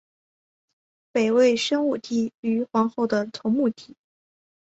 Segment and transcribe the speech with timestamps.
[1.11, 3.95] 北魏宣武帝于皇后的同母弟。